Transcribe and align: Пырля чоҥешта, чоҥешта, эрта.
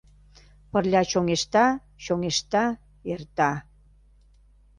Пырля 0.71 1.01
чоҥешта, 1.11 1.65
чоҥешта, 2.03 2.63
эрта. 3.11 3.51